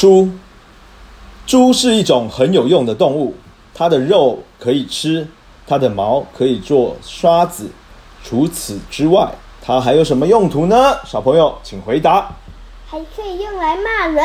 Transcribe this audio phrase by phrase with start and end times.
[0.00, 0.30] 猪。
[1.46, 3.34] 猪是一种很有用的动物
[3.74, 5.28] 它的肉可以吃
[5.66, 7.70] 它的毛可以做刷子。
[8.24, 10.96] 除此之外它还有什么用途呢？
[11.04, 12.34] 小朋友请回答。
[12.88, 14.24] 还可以用来骂人。